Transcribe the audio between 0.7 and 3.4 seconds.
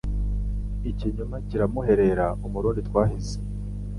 Ikinyoma kiramuherera Umurundi twahize,